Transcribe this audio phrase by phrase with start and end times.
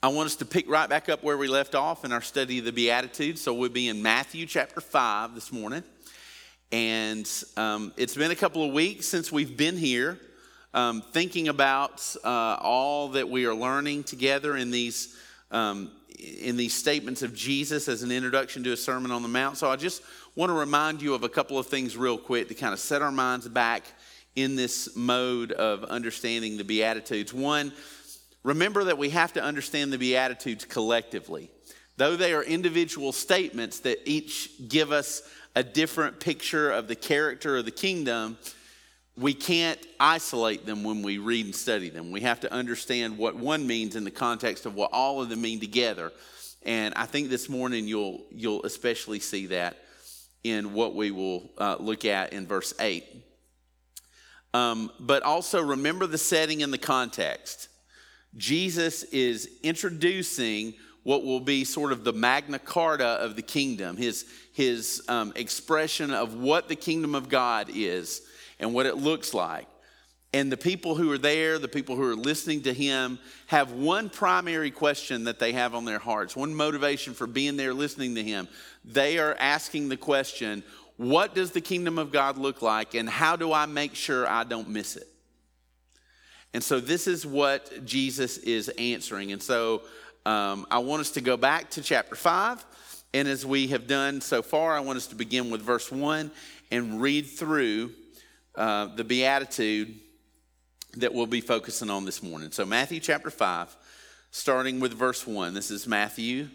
[0.00, 2.60] I want us to pick right back up where we left off in our study
[2.60, 3.40] of the Beatitudes.
[3.40, 5.82] So we'll be in Matthew chapter 5 this morning.
[6.70, 10.16] And um, it's been a couple of weeks since we've been here
[10.72, 15.16] um, thinking about uh, all that we are learning together in these,
[15.50, 19.56] um, in these statements of Jesus as an introduction to a Sermon on the Mount.
[19.56, 20.04] So I just
[20.36, 23.02] want to remind you of a couple of things real quick to kind of set
[23.02, 23.82] our minds back
[24.36, 27.34] in this mode of understanding the Beatitudes.
[27.34, 27.72] One,
[28.42, 31.50] Remember that we have to understand the Beatitudes collectively.
[31.96, 35.22] Though they are individual statements that each give us
[35.56, 38.38] a different picture of the character of the kingdom,
[39.16, 42.12] we can't isolate them when we read and study them.
[42.12, 45.40] We have to understand what one means in the context of what all of them
[45.40, 46.12] mean together.
[46.62, 49.76] And I think this morning you'll, you'll especially see that
[50.44, 53.04] in what we will uh, look at in verse 8.
[54.54, 57.68] Um, but also remember the setting and the context.
[58.38, 64.26] Jesus is introducing what will be sort of the Magna Carta of the kingdom, his,
[64.52, 68.22] his um, expression of what the kingdom of God is
[68.60, 69.66] and what it looks like.
[70.34, 74.10] And the people who are there, the people who are listening to him, have one
[74.10, 78.22] primary question that they have on their hearts, one motivation for being there listening to
[78.22, 78.46] him.
[78.84, 80.62] They are asking the question,
[80.98, 84.44] What does the kingdom of God look like, and how do I make sure I
[84.44, 85.08] don't miss it?
[86.54, 89.32] And so this is what Jesus is answering.
[89.32, 89.82] And so
[90.24, 92.64] um, I want us to go back to chapter 5.
[93.14, 96.30] And as we have done so far, I want us to begin with verse 1
[96.70, 97.92] and read through
[98.54, 99.94] uh, the Beatitude
[100.96, 102.50] that we'll be focusing on this morning.
[102.50, 103.76] So, Matthew chapter 5,
[104.30, 105.54] starting with verse 1.
[105.54, 106.48] This is Matthew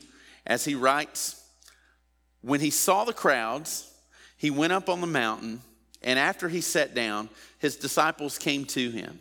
[0.46, 1.42] as he writes
[2.42, 3.90] When he saw the crowds,
[4.38, 5.62] he went up on the mountain,
[6.02, 9.20] and after he sat down, his disciples came to him.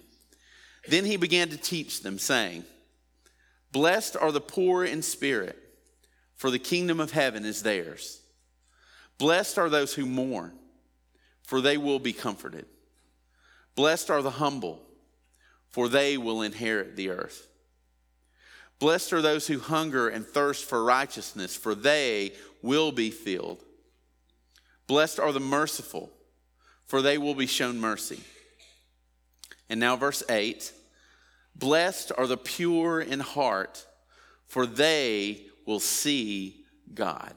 [0.88, 2.64] Then he began to teach them, saying,
[3.70, 5.58] Blessed are the poor in spirit,
[6.34, 8.20] for the kingdom of heaven is theirs.
[9.18, 10.52] Blessed are those who mourn,
[11.42, 12.66] for they will be comforted.
[13.74, 14.82] Blessed are the humble,
[15.68, 17.48] for they will inherit the earth.
[18.78, 22.32] Blessed are those who hunger and thirst for righteousness, for they
[22.62, 23.62] will be filled.
[24.88, 26.10] Blessed are the merciful,
[26.84, 28.20] for they will be shown mercy.
[29.72, 30.70] And now, verse 8
[31.56, 33.86] Blessed are the pure in heart,
[34.46, 37.32] for they will see God.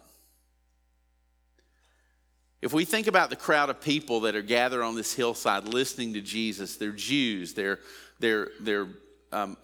[2.61, 6.11] If we think about the crowd of people that are gathered on this hillside listening
[6.15, 7.79] to Jesus, they're Jews, they're,
[8.19, 8.89] they're, they're
[9.31, 9.55] um,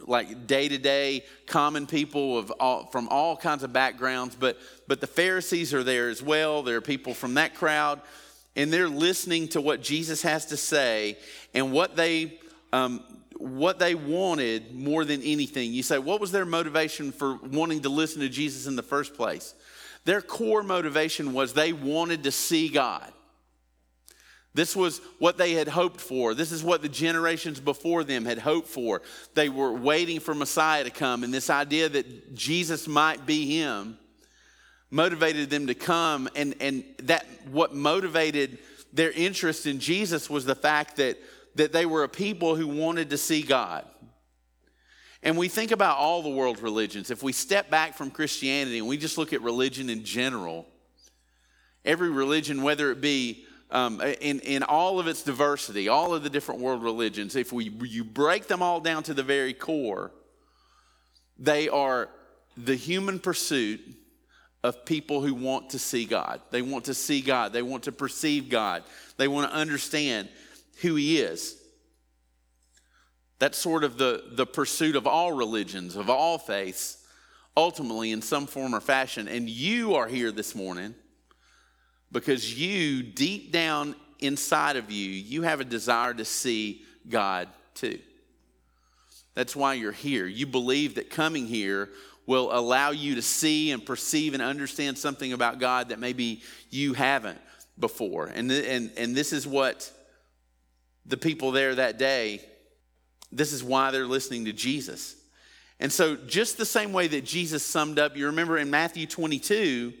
[0.00, 4.58] like day to day common people of all, from all kinds of backgrounds, but,
[4.88, 6.64] but the Pharisees are there as well.
[6.64, 8.00] There are people from that crowd
[8.56, 11.18] and they're listening to what Jesus has to say
[11.54, 12.40] and what they
[12.72, 13.04] um,
[13.38, 15.72] what they wanted more than anything.
[15.72, 19.14] You say, what was their motivation for wanting to listen to Jesus in the first
[19.14, 19.54] place?
[20.06, 23.12] Their core motivation was they wanted to see God.
[24.54, 26.32] This was what they had hoped for.
[26.32, 29.02] This is what the generations before them had hoped for.
[29.34, 33.98] They were waiting for Messiah to come, and this idea that Jesus might be him
[34.90, 38.58] motivated them to come and, and that what motivated
[38.92, 41.18] their interest in jesus was the fact that,
[41.54, 43.84] that they were a people who wanted to see god.
[45.22, 47.10] And we think about all the world religions.
[47.10, 50.66] If we step back from christianity and we just look at religion in general
[51.84, 56.30] every religion whether it be um, in, in all of its diversity all of the
[56.30, 60.12] different world religions if we you break them all down to the very core
[61.38, 62.08] they are
[62.56, 63.80] the human pursuit
[64.66, 66.40] of people who want to see God.
[66.50, 67.52] They want to see God.
[67.52, 68.82] They want to perceive God.
[69.16, 70.28] They want to understand
[70.82, 71.56] who He is.
[73.38, 77.04] That's sort of the, the pursuit of all religions, of all faiths,
[77.56, 79.28] ultimately in some form or fashion.
[79.28, 80.96] And you are here this morning
[82.10, 88.00] because you, deep down inside of you, you have a desire to see God too.
[89.34, 90.26] That's why you're here.
[90.26, 91.90] You believe that coming here
[92.26, 96.92] will allow you to see and perceive and understand something about God that maybe you
[96.92, 97.38] haven't
[97.78, 98.26] before.
[98.26, 99.90] And, and, and this is what
[101.04, 102.40] the people there that day,
[103.30, 105.14] this is why they're listening to Jesus.
[105.78, 109.92] And so, just the same way that Jesus summed up, you remember in Matthew 22,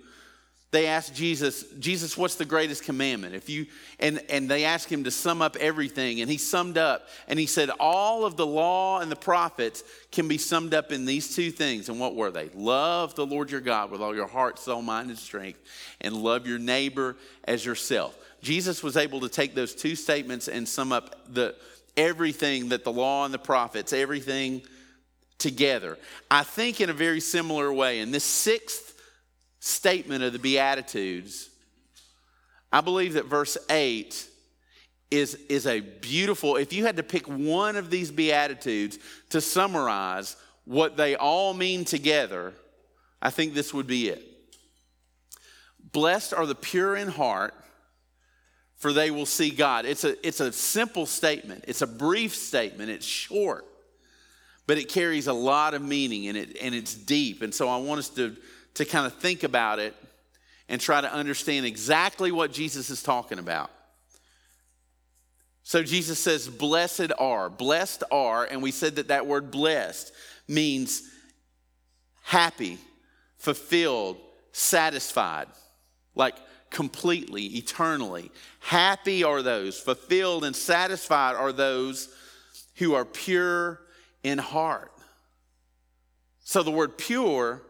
[0.72, 3.34] they asked Jesus, Jesus, what's the greatest commandment?
[3.34, 3.66] If you
[4.00, 7.46] and and they asked him to sum up everything, and he summed up, and he
[7.46, 11.50] said, all of the law and the prophets can be summed up in these two
[11.50, 11.88] things.
[11.88, 12.48] And what were they?
[12.54, 15.60] Love the Lord your God with all your heart, soul, mind, and strength,
[16.00, 18.18] and love your neighbor as yourself.
[18.42, 21.54] Jesus was able to take those two statements and sum up the
[21.96, 24.62] everything that the law and the prophets, everything
[25.38, 25.96] together.
[26.30, 28.85] I think in a very similar way, in this sixth
[29.66, 31.50] statement of the Beatitudes,
[32.72, 34.28] I believe that verse 8
[35.10, 38.98] is, is a beautiful, if you had to pick one of these Beatitudes
[39.30, 42.54] to summarize what they all mean together,
[43.20, 44.24] I think this would be it.
[45.92, 47.54] Blessed are the pure in heart,
[48.76, 49.84] for they will see God.
[49.84, 53.64] It's a, it's a simple statement, it's a brief statement, it's short,
[54.66, 57.42] but it carries a lot of meaning and, it, and it's deep.
[57.42, 58.36] And so I want us to,
[58.76, 59.94] to kind of think about it
[60.68, 63.70] and try to understand exactly what Jesus is talking about.
[65.62, 70.12] So Jesus says, Blessed are, blessed are, and we said that that word blessed
[70.46, 71.02] means
[72.22, 72.78] happy,
[73.38, 74.18] fulfilled,
[74.52, 75.48] satisfied,
[76.14, 76.36] like
[76.70, 78.30] completely, eternally.
[78.60, 82.08] Happy are those, fulfilled and satisfied are those
[82.76, 83.80] who are pure
[84.22, 84.92] in heart.
[86.44, 87.62] So the word pure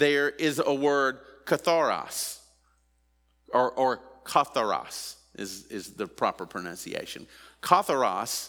[0.00, 2.38] there is a word katharos
[3.52, 7.26] or, or katharos is, is the proper pronunciation.
[7.62, 8.48] Katharos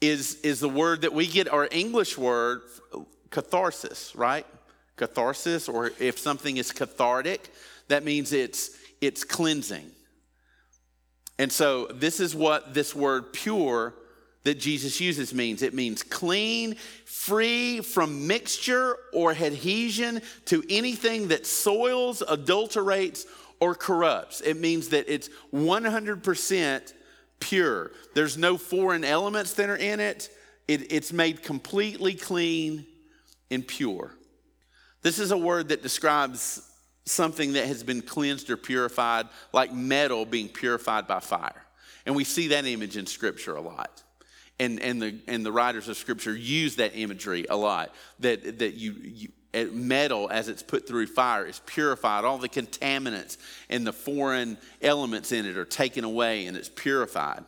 [0.00, 2.62] is, is the word that we get our English word
[3.30, 4.46] catharsis, right?
[4.96, 7.50] Catharsis, or if something is cathartic,
[7.88, 8.70] that means it's,
[9.00, 9.90] it's cleansing.
[11.38, 13.94] And so this is what this word pure
[14.44, 15.62] that Jesus uses means.
[15.62, 23.26] It means clean, free from mixture or adhesion to anything that soils, adulterates,
[23.60, 24.42] or corrupts.
[24.42, 26.92] It means that it's 100%
[27.40, 27.90] pure.
[28.14, 30.28] There's no foreign elements that are in it.
[30.68, 30.92] it.
[30.92, 32.86] It's made completely clean
[33.50, 34.12] and pure.
[35.02, 36.70] This is a word that describes
[37.06, 41.64] something that has been cleansed or purified, like metal being purified by fire.
[42.06, 44.03] And we see that image in Scripture a lot.
[44.60, 47.92] And, and, the, and the writers of Scripture use that imagery a lot.
[48.20, 49.28] That, that you, you
[49.72, 52.24] metal, as it's put through fire, is purified.
[52.24, 53.36] All the contaminants
[53.68, 57.44] and the foreign elements in it are taken away and it's purified.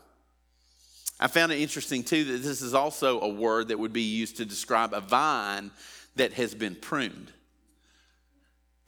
[1.18, 4.36] I found it interesting too that this is also a word that would be used
[4.36, 5.70] to describe a vine
[6.16, 7.32] that has been pruned.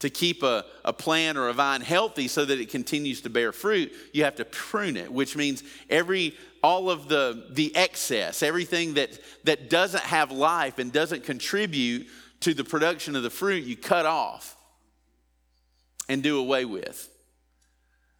[0.00, 3.50] To keep a, a plant or a vine healthy so that it continues to bear
[3.50, 8.95] fruit, you have to prune it, which means every all of the, the excess, everything
[8.95, 12.07] that, that doesn't have life and doesn't contribute
[12.41, 14.57] to the production of the fruit, you cut off
[16.09, 17.09] and do away with.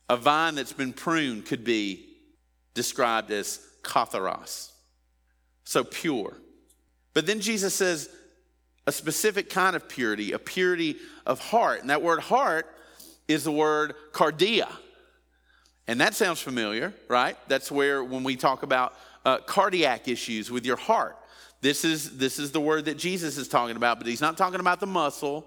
[0.09, 2.07] A vine that's been pruned could be
[2.75, 4.71] described as katharos,
[5.65, 6.37] so pure.
[7.15, 8.09] But then Jesus says
[8.87, 10.97] a specific kind of purity, a purity
[11.27, 11.81] of heart.
[11.81, 12.67] And that word heart
[13.27, 14.69] is the word cardia.
[15.89, 17.37] And that sounds familiar, right?
[17.49, 18.95] That's where, when we talk about
[19.25, 21.17] uh, cardiac issues with your heart,
[21.63, 24.61] this is, this is the word that Jesus is talking about, but he's not talking
[24.61, 25.45] about the muscle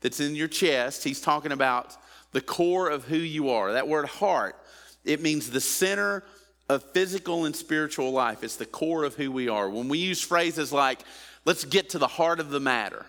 [0.00, 1.04] that's in your chest.
[1.04, 1.96] He's talking about
[2.32, 3.72] the core of who you are.
[3.72, 4.56] That word heart,
[5.04, 6.24] it means the center
[6.68, 8.42] of physical and spiritual life.
[8.42, 9.70] It's the core of who we are.
[9.70, 11.00] When we use phrases like,
[11.44, 13.06] let's get to the heart of the matter,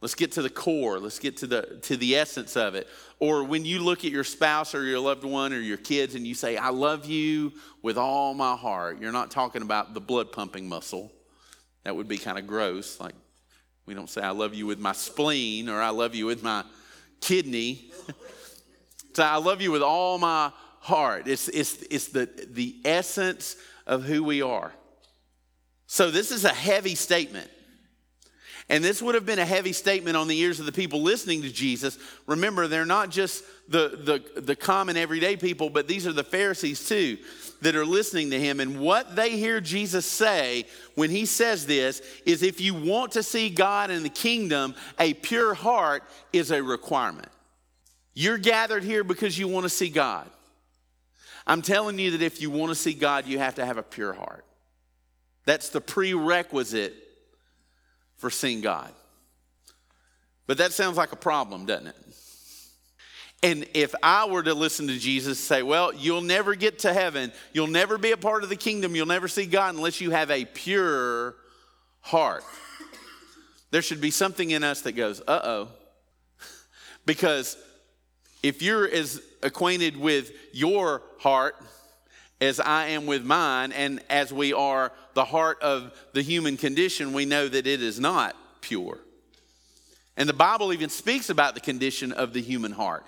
[0.00, 0.98] Let's get to the core.
[0.98, 2.86] Let's get to the to the essence of it.
[3.18, 6.26] Or when you look at your spouse or your loved one or your kids and
[6.26, 7.52] you say, "I love you
[7.82, 11.12] with all my heart." You're not talking about the blood pumping muscle.
[11.84, 13.00] That would be kind of gross.
[13.00, 13.14] Like
[13.86, 16.62] we don't say, "I love you with my spleen" or "I love you with my
[17.22, 17.90] kidney."
[19.14, 21.26] so I love you with all my heart.
[21.26, 24.72] It's it's it's the the essence of who we are.
[25.86, 27.50] So this is a heavy statement.
[28.68, 31.42] And this would have been a heavy statement on the ears of the people listening
[31.42, 31.98] to Jesus.
[32.26, 36.88] Remember, they're not just the, the, the common everyday people, but these are the Pharisees
[36.88, 37.18] too
[37.62, 38.58] that are listening to him.
[38.58, 40.64] And what they hear Jesus say
[40.96, 45.14] when he says this is if you want to see God in the kingdom, a
[45.14, 47.28] pure heart is a requirement.
[48.14, 50.28] You're gathered here because you want to see God.
[51.46, 53.82] I'm telling you that if you want to see God, you have to have a
[53.82, 54.44] pure heart.
[55.44, 57.05] That's the prerequisite
[58.16, 58.92] for seeing God.
[60.46, 61.96] But that sounds like a problem, doesn't it?
[63.42, 67.32] And if I were to listen to Jesus say, well, you'll never get to heaven,
[67.52, 70.30] you'll never be a part of the kingdom, you'll never see God unless you have
[70.30, 71.36] a pure
[72.00, 72.44] heart.
[73.70, 75.68] There should be something in us that goes, uh oh.
[77.06, 77.56] because
[78.42, 81.56] if you're as acquainted with your heart
[82.40, 87.12] as I am with mine, and as we are the heart of the human condition,
[87.12, 88.98] we know that it is not pure.
[90.16, 93.04] And the Bible even speaks about the condition of the human heart.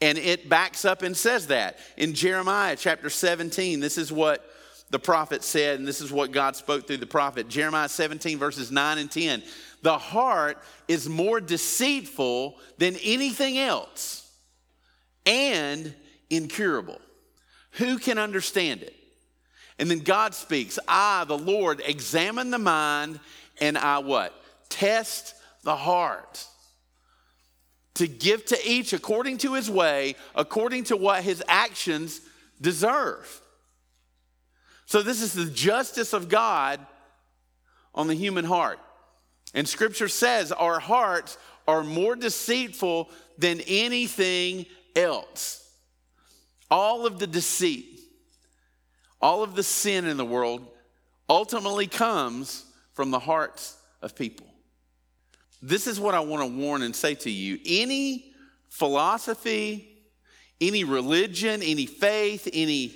[0.00, 3.80] And it backs up and says that in Jeremiah chapter 17.
[3.80, 4.44] This is what
[4.90, 8.70] the prophet said, and this is what God spoke through the prophet Jeremiah 17, verses
[8.70, 9.42] 9 and 10.
[9.82, 14.30] The heart is more deceitful than anything else
[15.24, 15.94] and
[16.30, 17.00] incurable.
[17.76, 18.94] Who can understand it?
[19.78, 23.20] And then God speaks, I, the Lord, examine the mind
[23.60, 24.34] and I what?
[24.68, 26.46] Test the heart.
[27.94, 32.20] To give to each according to his way, according to what his actions
[32.60, 33.40] deserve.
[34.86, 36.78] So, this is the justice of God
[37.94, 38.78] on the human heart.
[39.54, 45.65] And scripture says our hearts are more deceitful than anything else.
[46.70, 48.00] All of the deceit,
[49.20, 50.66] all of the sin in the world
[51.28, 54.46] ultimately comes from the hearts of people.
[55.62, 57.58] This is what I want to warn and say to you.
[57.64, 58.32] Any
[58.68, 59.88] philosophy,
[60.60, 62.94] any religion, any faith, any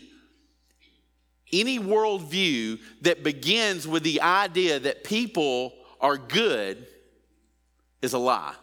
[1.53, 6.87] any worldview that begins with the idea that people are good
[8.03, 8.55] is a lie.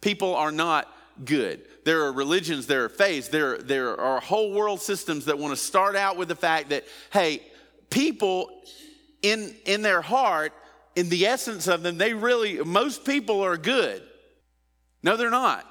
[0.00, 0.88] People are not
[1.24, 1.62] good.
[1.84, 5.62] There are religions, there are faiths, there, there are whole world systems that want to
[5.62, 7.42] start out with the fact that, hey,
[7.90, 8.62] people
[9.22, 10.52] in, in their heart,
[10.96, 14.02] in the essence of them, they really, most people are good.
[15.02, 15.66] No, they're not.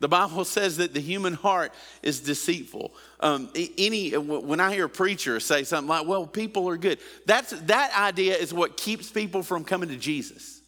[0.00, 2.92] The Bible says that the human heart is deceitful.
[3.20, 7.50] Um, any when I hear a preacher say something like, "Well, people are good," that's
[7.50, 10.59] that idea is what keeps people from coming to Jesus.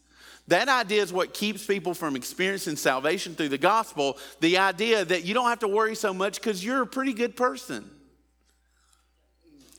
[0.52, 4.18] That idea is what keeps people from experiencing salvation through the gospel.
[4.40, 7.36] The idea that you don't have to worry so much because you're a pretty good
[7.36, 7.88] person.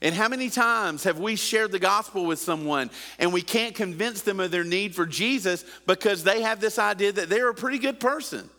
[0.01, 2.89] And how many times have we shared the gospel with someone
[3.19, 7.11] and we can't convince them of their need for Jesus because they have this idea
[7.11, 8.49] that they're a pretty good person?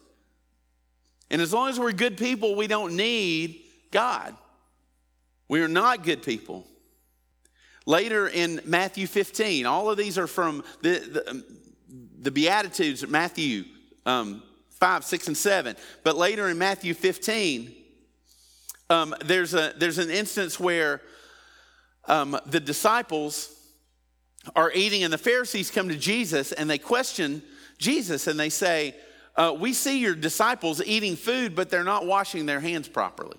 [1.33, 4.37] And as long as we're good people, we don't need God.
[5.49, 6.64] We are not good people.
[7.87, 11.63] Later in Matthew 15, all of these are from the, the,
[12.25, 13.64] the Beatitudes, Matthew
[14.07, 15.76] um, 5, 6, and 7.
[16.02, 17.73] But later in Matthew 15,
[18.90, 21.02] um, there's, a, there's an instance where
[22.07, 23.50] um, the disciples
[24.57, 27.43] are eating, and the Pharisees come to Jesus and they question
[27.78, 28.95] Jesus and they say,
[29.37, 33.38] uh, We see your disciples eating food, but they're not washing their hands properly.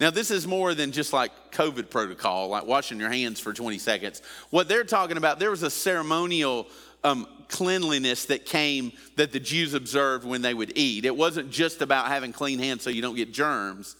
[0.00, 3.78] Now, this is more than just like COVID protocol, like washing your hands for 20
[3.78, 4.22] seconds.
[4.50, 6.66] What they're talking about, there was a ceremonial
[7.04, 11.04] um, cleanliness that came that the Jews observed when they would eat.
[11.04, 13.94] It wasn't just about having clean hands so you don't get germs.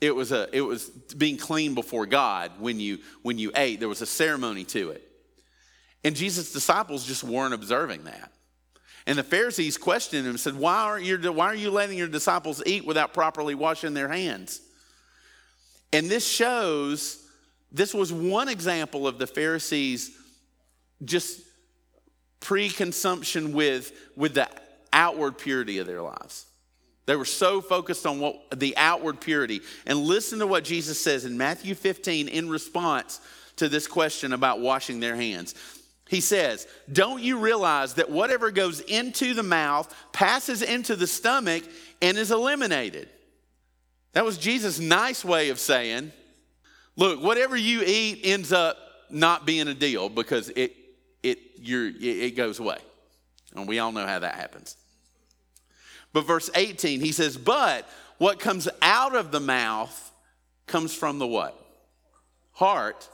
[0.00, 3.80] It was, a, it was being clean before God when you, when you ate.
[3.80, 5.02] There was a ceremony to it.
[6.04, 8.32] And Jesus' disciples just weren't observing that.
[9.06, 12.08] And the Pharisees questioned him and said, why, aren't you, why are you letting your
[12.08, 14.60] disciples eat without properly washing their hands?
[15.92, 17.24] And this shows,
[17.70, 20.16] this was one example of the Pharisees
[21.04, 21.41] just
[22.42, 24.48] pre consumption with, with the
[24.92, 26.46] outward purity of their lives.
[27.06, 29.60] They were so focused on what the outward purity.
[29.86, 33.20] And listen to what Jesus says in Matthew 15 in response
[33.56, 35.54] to this question about washing their hands.
[36.08, 41.64] He says, Don't you realize that whatever goes into the mouth passes into the stomach
[42.02, 43.08] and is eliminated?
[44.12, 46.12] That was Jesus' nice way of saying,
[46.96, 48.76] look, whatever you eat ends up
[49.10, 50.74] not being a deal because it,
[51.22, 52.78] it, you're, it goes away.
[53.54, 54.76] And we all know how that happens.
[56.12, 57.88] But verse 18, he says, But
[58.18, 60.10] what comes out of the mouth
[60.66, 61.58] comes from the what?
[62.52, 63.08] Heart.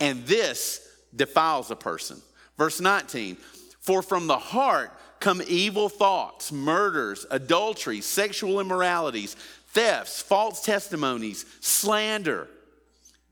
[0.00, 2.20] And this defiles a person.
[2.58, 3.36] Verse 19,
[3.80, 9.36] For from the heart come evil thoughts, murders, adultery, sexual immoralities
[9.74, 12.48] thefts, false testimonies, slander.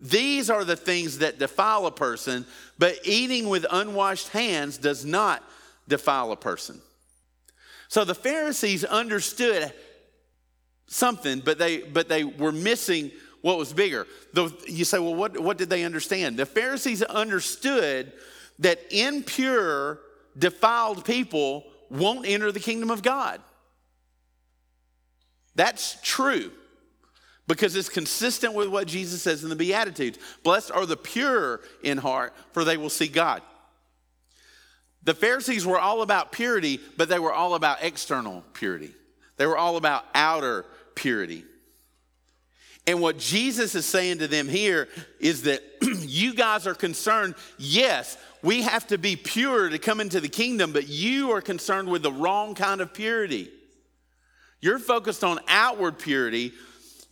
[0.03, 2.45] These are the things that defile a person,
[2.77, 5.45] but eating with unwashed hands does not
[5.87, 6.81] defile a person.
[7.87, 9.73] So the Pharisees understood
[10.89, 14.09] something, but they, but they were missing what was bigger.
[14.33, 16.37] The, you say, well, what, what did they understand?
[16.37, 18.13] The Pharisees understood
[18.59, 20.01] that impure,
[20.37, 23.41] defiled people won't enter the kingdom of God.
[25.55, 26.51] That's true
[27.53, 30.19] because it's consistent with what Jesus says in the Beatitudes.
[30.43, 33.43] Blessed are the pure in heart, for they will see God.
[35.03, 38.95] The Pharisees were all about purity, but they were all about external purity.
[39.37, 41.45] They were all about outer purity.
[42.87, 44.89] And what Jesus is saying to them here
[45.21, 50.21] is that you guys are concerned, yes, we have to be pure to come into
[50.21, 53.51] the kingdom, but you are concerned with the wrong kind of purity.
[54.63, 56.55] You're focused on outward purity.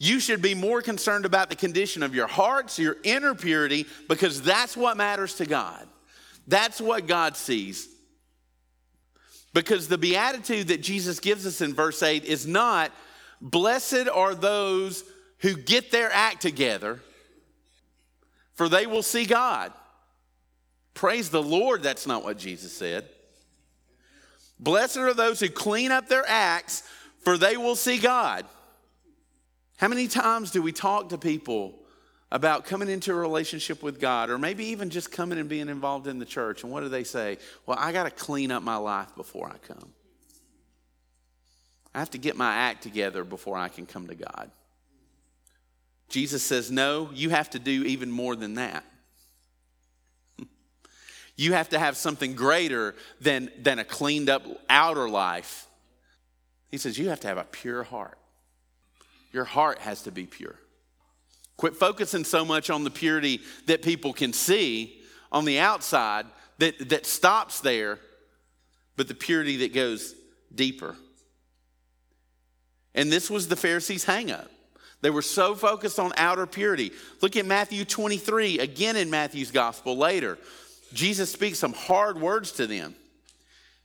[0.03, 4.41] You should be more concerned about the condition of your hearts, your inner purity, because
[4.41, 5.87] that's what matters to God.
[6.47, 7.87] That's what God sees.
[9.53, 12.93] Because the beatitude that Jesus gives us in verse 8 is not,
[13.43, 15.05] blessed are those
[15.41, 17.01] who get their act together,
[18.55, 19.71] for they will see God.
[20.95, 23.07] Praise the Lord, that's not what Jesus said.
[24.59, 26.85] Blessed are those who clean up their acts,
[27.23, 28.47] for they will see God.
[29.81, 31.75] How many times do we talk to people
[32.31, 36.07] about coming into a relationship with God, or maybe even just coming and being involved
[36.07, 36.63] in the church?
[36.63, 37.39] And what do they say?
[37.65, 39.89] Well, I got to clean up my life before I come.
[41.95, 44.51] I have to get my act together before I can come to God.
[46.11, 48.85] Jesus says, No, you have to do even more than that.
[51.37, 55.69] you have to have something greater than, than a cleaned up outer life.
[56.69, 58.19] He says, You have to have a pure heart.
[59.33, 60.57] Your heart has to be pure.
[61.57, 66.27] Quit focusing so much on the purity that people can see on the outside
[66.59, 67.99] that, that stops there,
[68.97, 70.15] but the purity that goes
[70.55, 70.97] deeper.
[72.95, 74.49] And this was the Pharisees' hangup.
[75.03, 76.93] They were so focused on outer purity.
[77.23, 80.39] Look at Matthew 23, again in Matthew's gospel later.
[80.93, 82.95] Jesus speaks some hard words to them.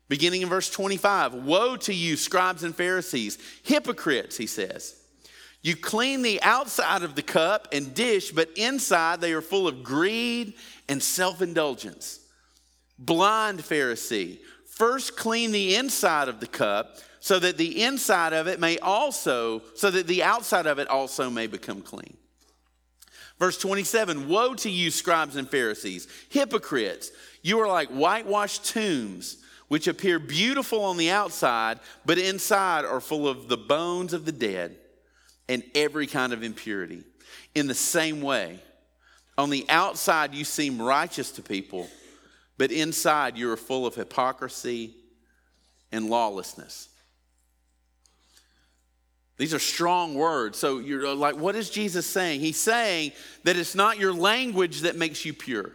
[0.08, 4.96] Beginning in verse 25 Woe to you, scribes and Pharisees, hypocrites, he says.
[5.66, 9.82] You clean the outside of the cup and dish, but inside they are full of
[9.82, 10.54] greed
[10.88, 12.20] and self indulgence.
[13.00, 18.60] Blind Pharisee, first clean the inside of the cup so that the inside of it
[18.60, 22.16] may also, so that the outside of it also may become clean.
[23.40, 27.10] Verse 27 Woe to you, scribes and Pharisees, hypocrites!
[27.42, 29.38] You are like whitewashed tombs,
[29.70, 34.32] which appear beautiful on the outside, but inside are full of the bones of the
[34.32, 34.78] dead
[35.48, 37.04] and every kind of impurity.
[37.54, 38.60] In the same way,
[39.38, 41.88] on the outside you seem righteous to people,
[42.58, 44.96] but inside you are full of hypocrisy
[45.92, 46.90] and lawlessness.
[49.38, 50.58] These are strong words.
[50.58, 52.40] So you're uh, like, what is Jesus saying?
[52.40, 53.12] He's saying
[53.44, 55.72] that it's not your language that makes you pure,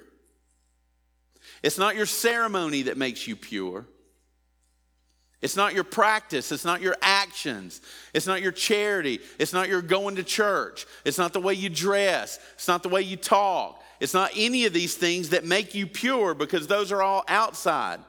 [1.62, 3.86] it's not your ceremony that makes you pure.
[5.42, 6.52] It's not your practice.
[6.52, 7.80] It's not your actions.
[8.12, 9.20] It's not your charity.
[9.38, 10.86] It's not your going to church.
[11.04, 12.38] It's not the way you dress.
[12.54, 13.82] It's not the way you talk.
[14.00, 18.00] It's not any of these things that make you pure because those are all outside.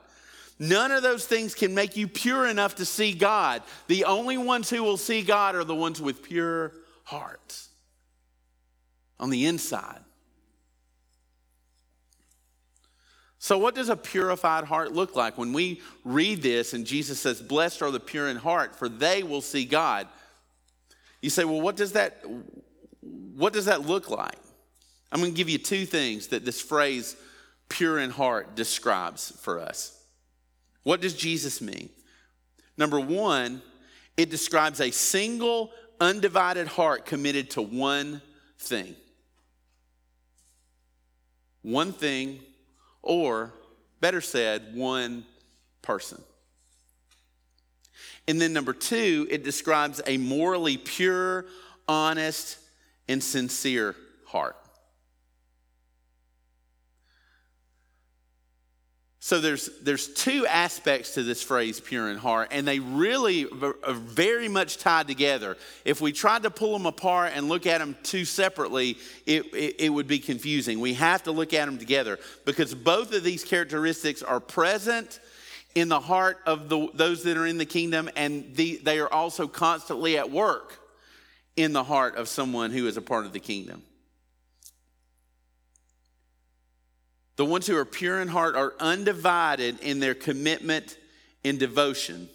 [0.59, 3.63] None of those things can make you pure enough to see God.
[3.87, 7.69] The only ones who will see God are the ones with pure hearts
[9.19, 10.01] on the inside.
[13.43, 15.35] So, what does a purified heart look like?
[15.35, 19.23] When we read this and Jesus says, Blessed are the pure in heart, for they
[19.23, 20.07] will see God.
[21.23, 22.23] You say, Well, what does that,
[23.01, 24.37] what does that look like?
[25.11, 27.15] I'm going to give you two things that this phrase,
[27.67, 29.99] pure in heart, describes for us.
[30.83, 31.89] What does Jesus mean?
[32.77, 33.63] Number one,
[34.17, 38.21] it describes a single, undivided heart committed to one
[38.59, 38.95] thing.
[41.63, 42.41] One thing
[43.01, 43.53] or
[43.99, 45.25] better said, one
[45.81, 46.21] person.
[48.27, 51.45] And then number two, it describes a morally pure,
[51.87, 52.57] honest,
[53.07, 54.55] and sincere heart.
[59.23, 63.45] So there's, there's two aspects to this phrase, pure in heart, and they really
[63.83, 65.57] are very much tied together.
[65.85, 69.75] If we tried to pull them apart and look at them two separately, it, it,
[69.77, 70.79] it would be confusing.
[70.79, 75.19] We have to look at them together because both of these characteristics are present
[75.75, 79.13] in the heart of the, those that are in the kingdom, and the, they are
[79.13, 80.79] also constantly at work
[81.55, 83.83] in the heart of someone who is a part of the kingdom.
[87.35, 90.97] The ones who are pure in heart are undivided in their commitment
[91.43, 92.29] and devotion.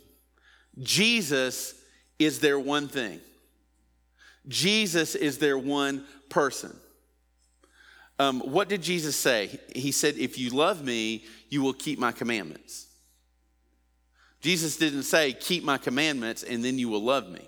[0.83, 1.75] Jesus
[2.19, 3.21] is their one thing.
[4.49, 6.75] Jesus is their one person.
[8.19, 9.59] Um, what did Jesus say?
[9.75, 12.87] He said, If you love me, you will keep my commandments.
[14.41, 17.47] Jesus didn't say, Keep my commandments and then you will love me.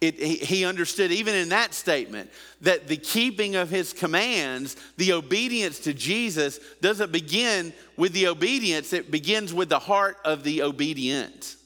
[0.00, 2.30] It, he understood, even in that statement,
[2.60, 8.92] that the keeping of his commands, the obedience to Jesus, doesn't begin with the obedience,
[8.92, 11.56] it begins with the heart of the obedient.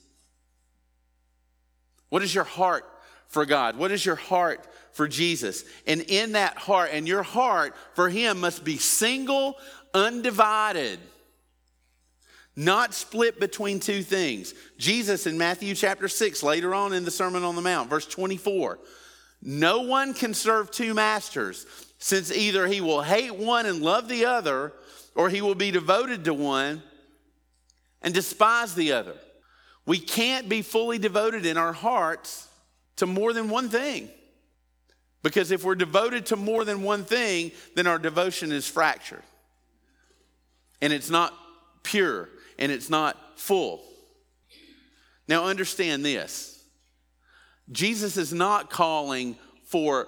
[2.07, 2.85] What is your heart
[3.27, 3.77] for God?
[3.77, 5.65] What is your heart for Jesus?
[5.85, 9.57] And in that heart, and your heart for him must be single,
[9.93, 10.99] undivided
[12.65, 14.53] not split between two things.
[14.77, 18.77] Jesus in Matthew chapter 6, later on in the Sermon on the Mount, verse 24,
[19.41, 21.65] No one can serve two masters,
[21.97, 24.73] since either he will hate one and love the other,
[25.15, 26.83] or he will be devoted to one
[28.03, 29.15] and despise the other.
[29.87, 32.47] We can't be fully devoted in our hearts
[32.97, 34.07] to more than one thing.
[35.23, 39.23] Because if we're devoted to more than one thing, then our devotion is fractured.
[40.79, 41.33] And it's not
[41.83, 42.29] pure
[42.61, 43.83] and it's not full.
[45.27, 46.63] Now, understand this
[47.71, 50.07] Jesus is not calling for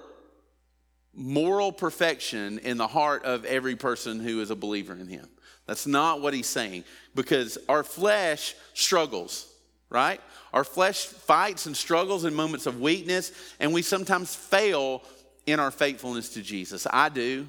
[1.12, 5.28] moral perfection in the heart of every person who is a believer in him.
[5.66, 9.48] That's not what he's saying because our flesh struggles,
[9.90, 10.20] right?
[10.52, 15.02] Our flesh fights and struggles in moments of weakness, and we sometimes fail
[15.46, 16.86] in our faithfulness to Jesus.
[16.90, 17.48] I do,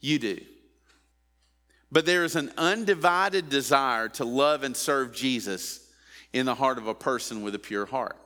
[0.00, 0.38] you do.
[1.90, 5.86] But there is an undivided desire to love and serve Jesus
[6.32, 8.16] in the heart of a person with a pure heart.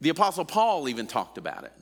[0.00, 1.72] The Apostle Paul even talked about it.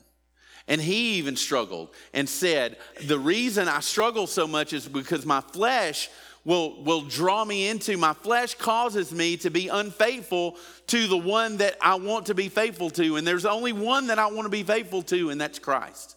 [0.67, 5.41] And he even struggled and said, The reason I struggle so much is because my
[5.41, 6.09] flesh
[6.43, 11.57] will, will draw me into, my flesh causes me to be unfaithful to the one
[11.57, 13.17] that I want to be faithful to.
[13.17, 16.15] And there's only one that I want to be faithful to, and that's Christ.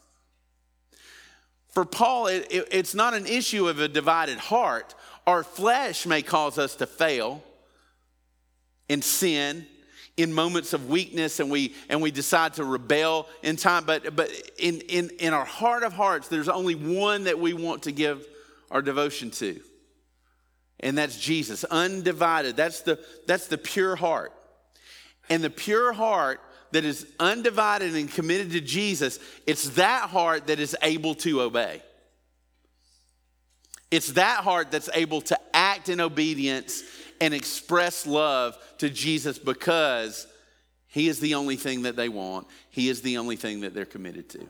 [1.68, 4.94] For Paul, it, it, it's not an issue of a divided heart.
[5.26, 7.42] Our flesh may cause us to fail
[8.88, 9.66] in sin
[10.18, 14.30] in moments of weakness and we and we decide to rebel in time but but
[14.58, 18.26] in in in our heart of hearts there's only one that we want to give
[18.70, 19.60] our devotion to
[20.80, 24.32] and that's Jesus undivided that's the that's the pure heart
[25.30, 26.40] and the pure heart
[26.72, 31.82] that is undivided and committed to Jesus it's that heart that is able to obey
[33.90, 36.82] it's that heart that's able to act in obedience
[37.20, 40.26] and express love to Jesus because
[40.88, 43.84] He is the only thing that they want, He is the only thing that they're
[43.84, 44.48] committed to.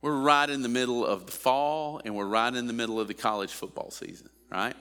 [0.00, 3.08] We're right in the middle of the fall and we're right in the middle of
[3.08, 4.74] the college football season, right?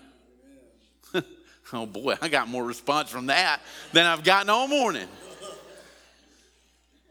[1.74, 3.62] Oh boy, I got more response from that
[3.94, 5.08] than I've gotten all morning.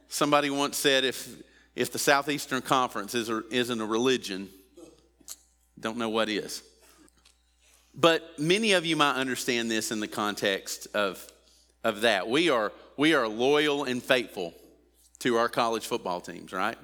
[0.09, 1.37] Somebody once said if,
[1.77, 4.49] if the Southeastern Conference is a, isn't a religion,
[5.79, 6.63] don't know what is.
[7.95, 11.25] But many of you might understand this in the context of,
[11.85, 12.29] of that.
[12.29, 14.55] We are, we are loyal and faithful
[15.21, 16.79] to our college football teams, right?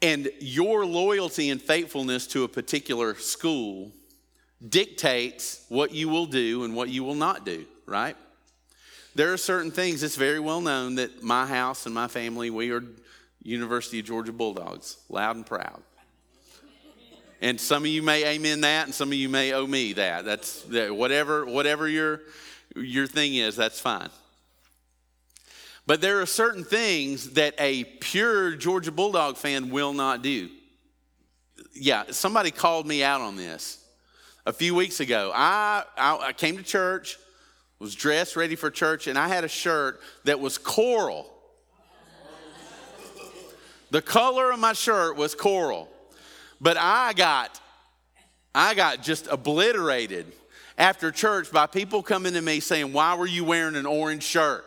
[0.00, 3.92] And your loyalty and faithfulness to a particular school
[4.66, 8.16] dictates what you will do and what you will not do, right?
[9.14, 12.70] There are certain things, it's very well known that my house and my family, we
[12.70, 12.82] are
[13.42, 15.82] University of Georgia Bulldogs, loud and proud.
[17.40, 20.24] And some of you may amen that, and some of you may owe me that.
[20.24, 22.22] That's whatever, whatever your,
[22.74, 24.10] your thing is, that's fine.
[25.86, 30.50] But there are certain things that a pure Georgia Bulldog fan will not do.
[31.72, 33.84] Yeah, somebody called me out on this
[34.48, 35.30] a few weeks ago.
[35.34, 37.18] I, I, I came to church,
[37.78, 41.30] was dressed, ready for church, and I had a shirt that was coral.
[43.90, 45.90] The color of my shirt was coral.
[46.62, 47.60] But I got,
[48.54, 50.32] I got just obliterated
[50.78, 54.64] after church by people coming to me saying, Why were you wearing an orange shirt?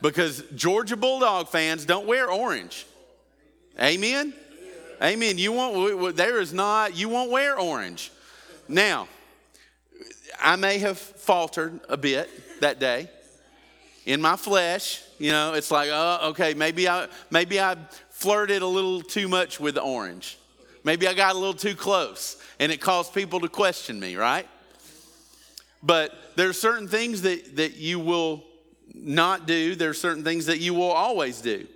[0.00, 2.86] Because Georgia Bulldog fans don't wear orange.
[3.80, 4.32] Amen?
[5.02, 5.36] Amen.
[5.36, 8.12] You won't, there is not, you won't wear orange.
[8.68, 9.08] Now,
[10.40, 13.10] I may have faltered a bit that day
[14.06, 15.02] in my flesh.
[15.18, 17.76] You know, it's like, oh, okay, maybe I, maybe I
[18.10, 20.38] flirted a little too much with the orange.
[20.84, 24.46] Maybe I got a little too close and it caused people to question me, right?
[25.82, 28.44] But there are certain things that, that you will
[28.94, 31.66] not do, there are certain things that you will always do.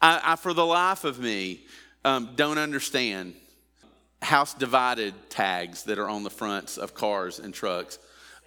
[0.00, 1.60] I, I for the life of me,
[2.04, 3.34] um, don't understand
[4.22, 7.98] house divided tags that are on the fronts of cars and trucks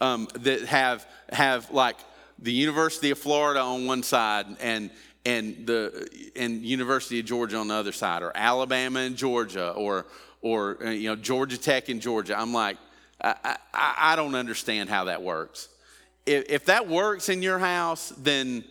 [0.02, 1.98] um, that have have like
[2.40, 4.90] the University of Florida on one side and
[5.26, 10.06] and the and University of Georgia on the other side, or Alabama and Georgia, or
[10.42, 12.38] or uh, you know Georgia Tech and Georgia.
[12.38, 12.78] I'm like,
[13.22, 15.70] I, I, I don't understand how that works.
[16.26, 18.64] If, if, that works in your house, then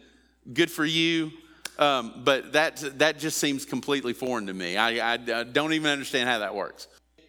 [0.52, 1.32] good for you.
[1.80, 4.76] Um, but that that just seems completely foreign to me.
[4.76, 6.86] I, I, I don't even understand how that works.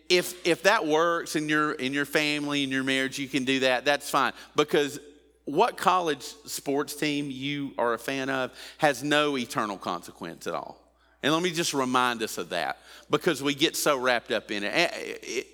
[0.09, 3.61] If if that works in your in your family in your marriage, you can do
[3.61, 3.85] that.
[3.85, 4.99] That's fine because
[5.45, 10.77] what college sports team you are a fan of has no eternal consequence at all.
[11.23, 14.63] And let me just remind us of that because we get so wrapped up in
[14.63, 14.73] it.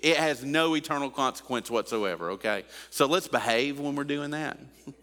[0.02, 2.64] It has no eternal consequence whatsoever, okay?
[2.90, 4.58] So let's behave when we're doing that.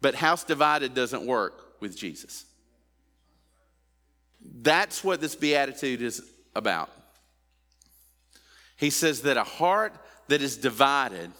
[0.00, 2.44] But house divided doesn't work with Jesus.
[4.40, 6.22] That's what this beatitude is
[6.54, 6.90] about.
[8.76, 9.94] He says that a heart
[10.28, 11.32] that is divided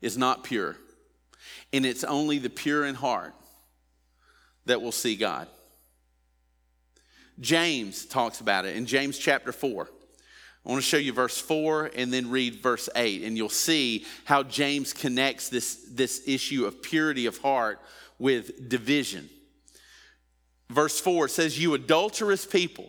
[0.00, 0.76] is not pure,
[1.72, 3.34] and it's only the pure in heart
[4.66, 5.48] that will see God.
[7.38, 9.88] James talks about it in James chapter 4.
[10.64, 14.04] I want to show you verse 4 and then read verse 8, and you'll see
[14.24, 17.78] how James connects this, this issue of purity of heart
[18.18, 19.28] with division.
[20.70, 22.88] Verse 4 says, You adulterous people,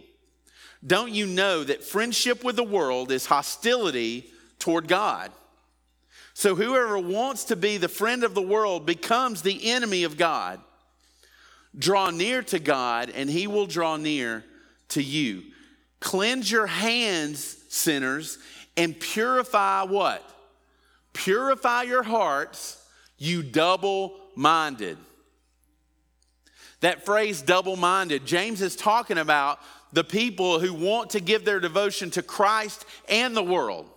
[0.85, 5.31] don't you know that friendship with the world is hostility toward God?
[6.33, 10.59] So whoever wants to be the friend of the world becomes the enemy of God.
[11.77, 14.43] Draw near to God, and he will draw near
[14.89, 15.43] to you.
[15.99, 18.37] Cleanse your hands, sinners,
[18.75, 20.23] and purify what?
[21.13, 22.83] Purify your hearts,
[23.17, 24.97] you double minded.
[26.81, 29.59] That phrase, double minded, James is talking about
[29.93, 33.89] the people who want to give their devotion to Christ and the world.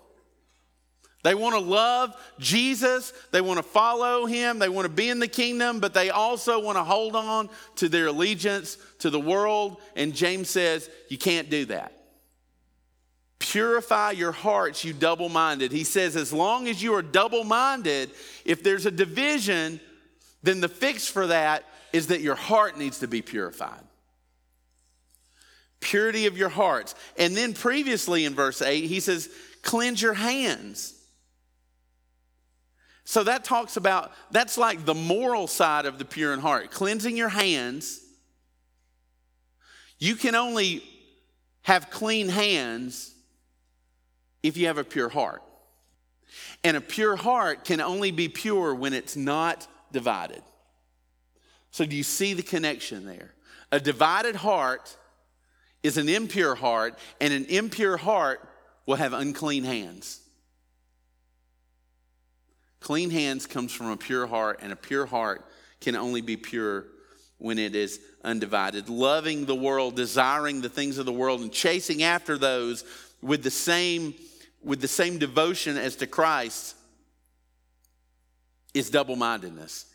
[1.22, 5.18] They want to love Jesus, they want to follow him, they want to be in
[5.18, 9.76] the kingdom, but they also want to hold on to their allegiance to the world.
[9.94, 11.92] And James says, You can't do that.
[13.38, 15.72] Purify your hearts, you double minded.
[15.72, 18.10] He says, As long as you are double minded,
[18.46, 19.78] if there's a division,
[20.42, 23.82] then the fix for that is that your heart needs to be purified.
[25.80, 26.94] Purity of your hearts.
[27.16, 29.30] And then previously in verse 8, he says,
[29.62, 30.94] Cleanse your hands.
[33.04, 37.16] So that talks about, that's like the moral side of the pure in heart, cleansing
[37.16, 38.00] your hands.
[39.98, 40.82] You can only
[41.62, 43.12] have clean hands
[44.42, 45.42] if you have a pure heart.
[46.62, 50.42] And a pure heart can only be pure when it's not divided.
[51.70, 53.34] So, do you see the connection there?
[53.72, 54.96] A divided heart
[55.82, 58.46] is an impure heart, and an impure heart
[58.86, 60.20] will have unclean hands.
[62.80, 65.44] Clean hands comes from a pure heart, and a pure heart
[65.80, 66.86] can only be pure
[67.38, 68.88] when it is undivided.
[68.88, 72.84] Loving the world, desiring the things of the world, and chasing after those
[73.22, 74.14] with the same,
[74.62, 76.76] with the same devotion as to Christ
[78.74, 79.86] is double mindedness.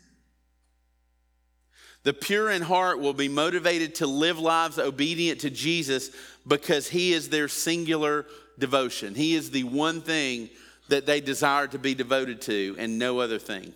[2.06, 6.12] The pure in heart will be motivated to live lives obedient to Jesus
[6.46, 8.26] because he is their singular
[8.60, 9.16] devotion.
[9.16, 10.48] He is the one thing
[10.86, 13.72] that they desire to be devoted to and no other thing.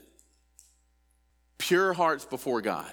[1.59, 2.93] Pure hearts before God.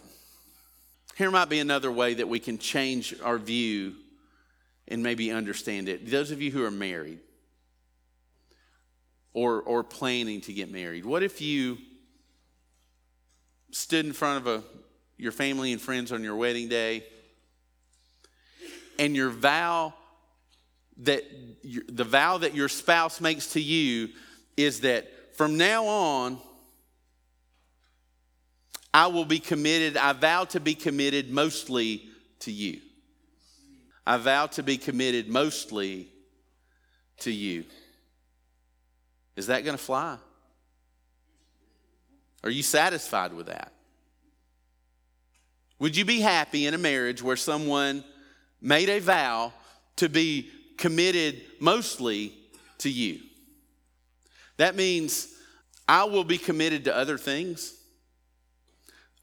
[1.15, 3.93] Here might be another way that we can change our view
[4.87, 6.09] and maybe understand it.
[6.09, 7.19] Those of you who are married
[9.35, 11.77] or, or planning to get married, what if you
[13.69, 14.63] stood in front of a,
[15.17, 17.03] your family and friends on your wedding day
[18.99, 19.93] and your vow
[20.97, 21.23] that
[21.89, 24.09] the vow that your spouse makes to you
[24.55, 26.39] is that from now on,
[28.93, 32.81] I will be committed, I vow to be committed mostly to you.
[34.05, 36.07] I vow to be committed mostly
[37.19, 37.65] to you.
[39.35, 40.17] Is that going to fly?
[42.43, 43.73] Are you satisfied with that?
[45.79, 48.03] Would you be happy in a marriage where someone
[48.61, 49.53] made a vow
[49.97, 52.33] to be committed mostly
[52.79, 53.19] to you.
[54.57, 55.33] That means
[55.87, 57.73] I will be committed to other things.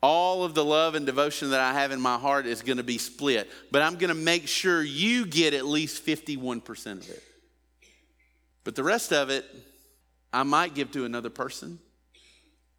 [0.03, 2.85] All of the love and devotion that I have in my heart is going to
[2.85, 7.23] be split, but I'm going to make sure you get at least 51% of it.
[8.65, 9.47] But the rest of it,
[10.33, 11.79] I might give to another person.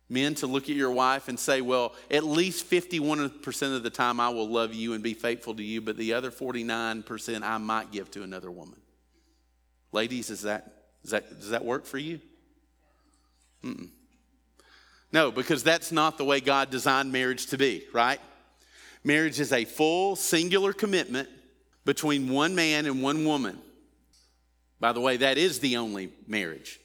[0.08, 4.20] Men, to look at your wife and say, well, at least 51% of the time
[4.20, 7.92] I will love you and be faithful to you, but the other 49% I might
[7.92, 8.80] give to another woman.
[9.92, 12.20] Ladies, is that, is that, does that work for you?
[13.64, 13.90] Mm-mm.
[15.12, 18.20] No, because that's not the way God designed marriage to be, right?
[19.04, 21.30] Marriage is a full, singular commitment
[21.84, 23.60] between one man and one woman.
[24.80, 26.80] By the way, that is the only marriage.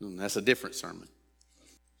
[0.00, 1.08] Mm, that's a different sermon.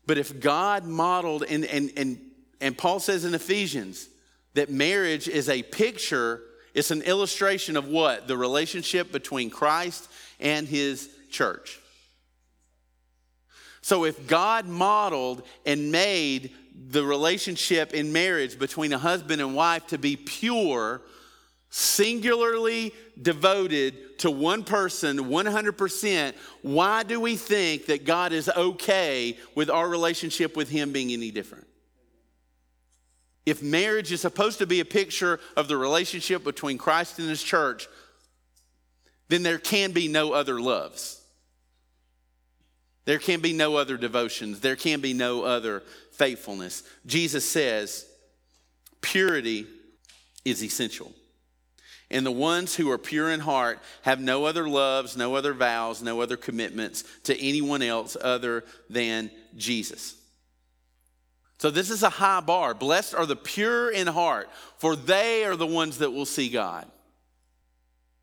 [0.06, 2.20] But if God modeled, and, and, and,
[2.60, 4.08] and Paul says in Ephesians
[4.54, 6.42] that marriage is a picture,
[6.74, 8.28] it's an illustration of what?
[8.28, 11.80] The relationship between Christ and his church.
[13.82, 16.52] So if God modeled and made
[16.88, 21.02] the relationship in marriage between a husband and wife to be pure,
[21.76, 29.68] singularly devoted to one person 100%, why do we think that God is okay with
[29.68, 31.66] our relationship with Him being any different?
[33.44, 37.42] If marriage is supposed to be a picture of the relationship between Christ and His
[37.42, 37.88] church,
[39.28, 41.20] then there can be no other loves.
[43.04, 44.60] There can be no other devotions.
[44.60, 46.84] There can be no other faithfulness.
[47.04, 48.06] Jesus says
[49.02, 49.66] purity
[50.42, 51.12] is essential.
[52.10, 56.02] And the ones who are pure in heart have no other loves, no other vows,
[56.02, 60.14] no other commitments to anyone else other than Jesus.
[61.58, 62.74] So, this is a high bar.
[62.74, 66.86] Blessed are the pure in heart, for they are the ones that will see God.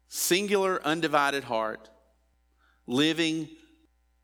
[0.07, 1.89] Singular, undivided heart,
[2.85, 3.49] living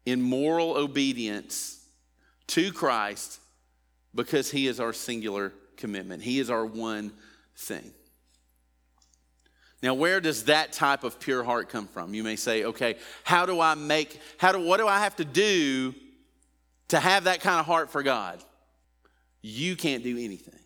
[0.06, 1.84] in moral obedience
[2.48, 3.40] to Christ
[4.14, 6.22] because He is our singular commitment.
[6.22, 7.12] He is our one
[7.56, 7.92] thing.
[9.82, 12.14] Now, where does that type of pure heart come from?
[12.14, 15.26] You may say, okay, how do I make, how do, what do I have to
[15.26, 15.96] do
[16.90, 18.44] to have that kind of heart for God?
[19.42, 20.60] You can't do anything.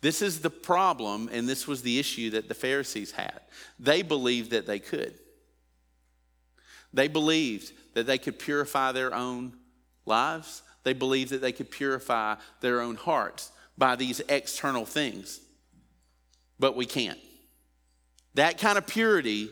[0.00, 3.40] This is the problem, and this was the issue that the Pharisees had.
[3.78, 5.14] They believed that they could.
[6.92, 9.52] They believed that they could purify their own
[10.06, 10.62] lives.
[10.84, 15.40] They believed that they could purify their own hearts by these external things.
[16.58, 17.18] But we can't.
[18.34, 19.50] That kind of purity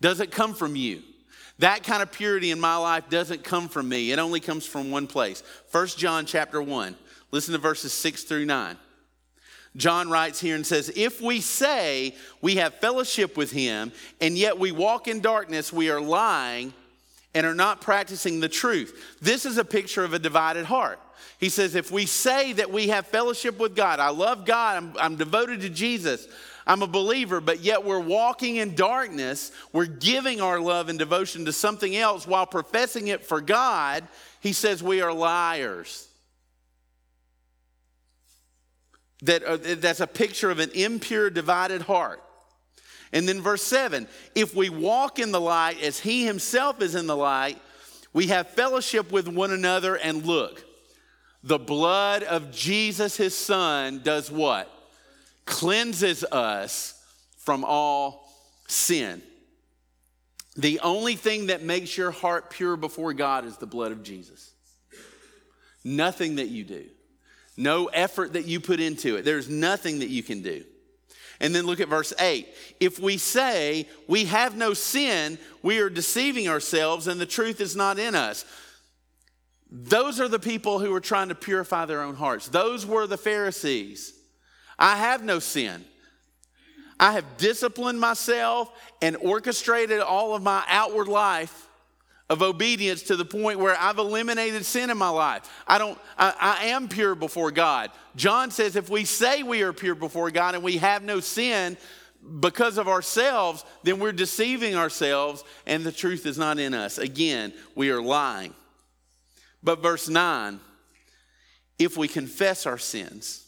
[0.00, 1.02] doesn't come from you.
[1.58, 4.12] That kind of purity in my life doesn't come from me.
[4.12, 5.42] It only comes from one place.
[5.72, 6.96] 1 John chapter 1.
[7.32, 8.76] Listen to verses 6 through 9.
[9.76, 14.58] John writes here and says, If we say we have fellowship with him and yet
[14.58, 16.72] we walk in darkness, we are lying
[17.34, 19.16] and are not practicing the truth.
[19.20, 20.98] This is a picture of a divided heart.
[21.38, 24.94] He says, If we say that we have fellowship with God, I love God, I'm,
[24.98, 26.26] I'm devoted to Jesus,
[26.66, 29.52] I'm a believer, but yet we're walking in darkness.
[29.72, 34.06] We're giving our love and devotion to something else while professing it for God.
[34.40, 36.06] He says we are liars.
[39.22, 42.22] That, uh, that's a picture of an impure, divided heart.
[43.12, 47.06] And then verse 7 if we walk in the light as he himself is in
[47.06, 47.58] the light,
[48.12, 49.96] we have fellowship with one another.
[49.96, 50.64] And look,
[51.42, 54.70] the blood of Jesus, his son, does what?
[55.50, 56.94] Cleanses us
[57.36, 58.32] from all
[58.68, 59.20] sin.
[60.56, 64.52] The only thing that makes your heart pure before God is the blood of Jesus.
[65.84, 66.86] Nothing that you do,
[67.56, 69.24] no effort that you put into it.
[69.24, 70.64] There's nothing that you can do.
[71.40, 72.46] And then look at verse 8.
[72.80, 77.74] If we say we have no sin, we are deceiving ourselves and the truth is
[77.74, 78.44] not in us.
[79.70, 82.48] Those are the people who are trying to purify their own hearts.
[82.48, 84.19] Those were the Pharisees.
[84.80, 85.84] I have no sin.
[86.98, 91.68] I have disciplined myself and orchestrated all of my outward life
[92.30, 95.50] of obedience to the point where I've eliminated sin in my life.
[95.66, 97.90] I don't I, I, am pure before God.
[98.14, 101.76] John says if we say we are pure before God and we have no sin
[102.38, 106.98] because of ourselves, then we're deceiving ourselves and the truth is not in us.
[106.98, 108.54] Again, we are lying.
[109.62, 110.60] But verse 9,
[111.78, 113.44] if we confess our sins,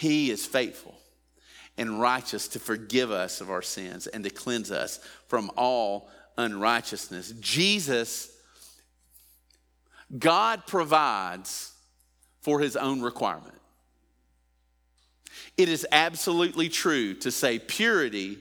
[0.00, 0.94] he is faithful
[1.76, 6.08] and righteous to forgive us of our sins and to cleanse us from all
[6.38, 7.34] unrighteousness.
[7.38, 8.34] Jesus,
[10.18, 11.74] God provides
[12.40, 13.60] for his own requirement.
[15.58, 18.38] It is absolutely true to say purity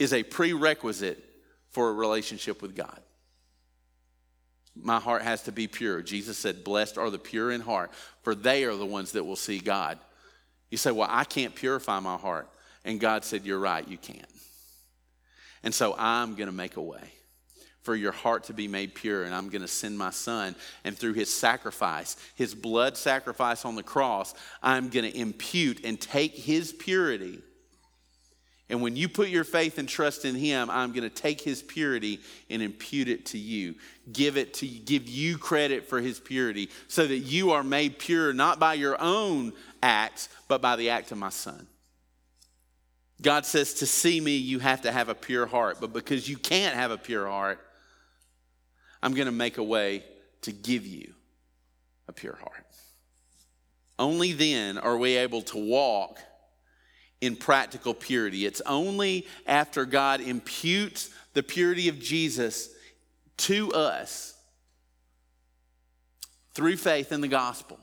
[0.00, 1.24] is a prerequisite
[1.70, 3.00] for a relationship with God.
[4.74, 6.02] My heart has to be pure.
[6.02, 9.36] Jesus said, Blessed are the pure in heart, for they are the ones that will
[9.36, 10.00] see God.
[10.70, 12.48] You say, Well, I can't purify my heart.
[12.84, 14.26] And God said, You're right, you can't.
[15.62, 17.12] And so I'm going to make a way
[17.86, 20.56] for your heart to be made pure, and I'm going to send my son.
[20.84, 26.00] And through his sacrifice, his blood sacrifice on the cross, I'm going to impute and
[26.00, 27.38] take his purity.
[28.68, 31.62] And when you put your faith and trust in him, I'm going to take his
[31.62, 32.18] purity
[32.50, 33.76] and impute it to you.
[34.12, 38.32] Give it to give you credit for his purity so that you are made pure
[38.32, 39.52] not by your own
[39.86, 41.66] acts, but by the act of my son.
[43.22, 45.78] God says, To see me, you have to have a pure heart.
[45.80, 47.60] But because you can't have a pure heart,
[49.02, 50.02] I'm going to make a way
[50.42, 51.14] to give you
[52.08, 52.66] a pure heart.
[53.98, 56.18] Only then are we able to walk
[57.20, 58.44] in practical purity.
[58.44, 62.68] It's only after God imputes the purity of Jesus
[63.38, 64.34] to us
[66.52, 67.78] through faith in the gospel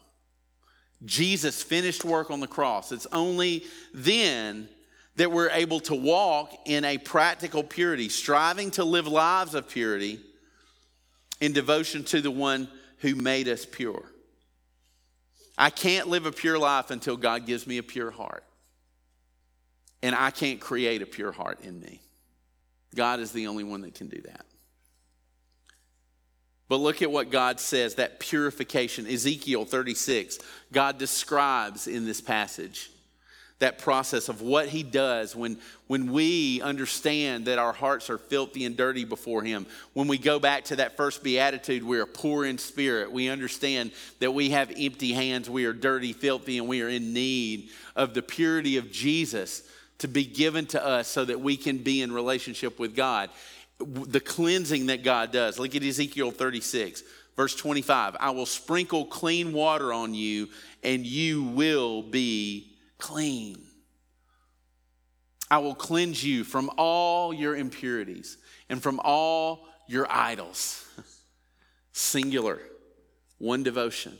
[1.05, 2.91] Jesus' finished work on the cross.
[2.91, 4.69] It's only then
[5.15, 10.19] that we're able to walk in a practical purity, striving to live lives of purity
[11.39, 12.67] in devotion to the one
[12.99, 14.03] who made us pure.
[15.57, 18.43] I can't live a pure life until God gives me a pure heart.
[20.01, 22.01] And I can't create a pure heart in me.
[22.95, 24.45] God is the only one that can do that.
[26.69, 29.05] But look at what God says that purification.
[29.05, 30.39] Ezekiel 36,
[30.71, 32.89] God describes in this passage
[33.63, 35.57] that process of what he does when,
[35.87, 39.65] when we understand that our hearts are filthy and dirty before him.
[39.93, 43.09] When we go back to that first beatitude, we are poor in spirit.
[43.09, 47.13] We understand that we have empty hands, we are dirty, filthy, and we are in
[47.13, 49.63] need of the purity of Jesus
[49.99, 53.29] to be given to us so that we can be in relationship with God.
[53.79, 55.59] The cleansing that God does.
[55.59, 57.03] Look at Ezekiel 36,
[57.35, 58.15] verse 25.
[58.19, 60.49] I will sprinkle clean water on you,
[60.83, 63.61] and you will be clean.
[65.51, 68.37] I will cleanse you from all your impurities
[68.69, 70.87] and from all your idols.
[71.91, 72.59] Singular,
[73.37, 74.17] one devotion.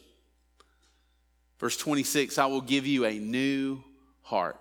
[1.60, 3.84] Verse 26 I will give you a new
[4.22, 4.58] heart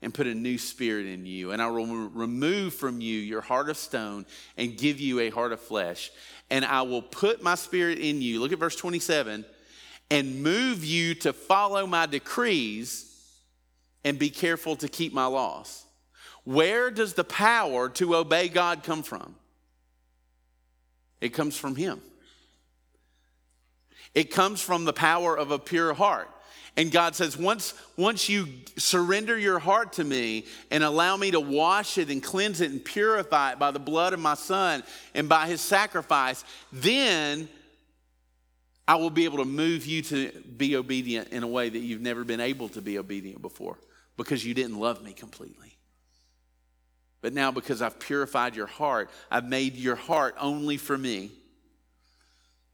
[0.00, 3.68] and put a new spirit in you, and I will remove from you your heart
[3.68, 4.26] of stone
[4.56, 6.10] and give you a heart of flesh.
[6.50, 8.40] And I will put my spirit in you.
[8.40, 9.44] Look at verse 27
[10.10, 13.04] and move you to follow my decrees
[14.04, 15.84] and be careful to keep my laws.
[16.44, 19.34] Where does the power to obey God come from?
[21.20, 22.00] It comes from Him.
[24.14, 26.30] It comes from the power of a pure heart.
[26.78, 31.40] And God says, once, once you surrender your heart to me and allow me to
[31.40, 35.28] wash it and cleanse it and purify it by the blood of my son and
[35.28, 37.48] by his sacrifice, then
[38.86, 42.00] I will be able to move you to be obedient in a way that you've
[42.00, 43.76] never been able to be obedient before
[44.16, 45.76] because you didn't love me completely.
[47.22, 51.32] But now, because I've purified your heart, I've made your heart only for me.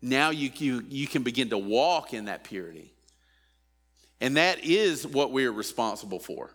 [0.02, 2.93] Now you, you, you can begin to walk in that purity.
[4.21, 6.51] And that is what we're responsible for.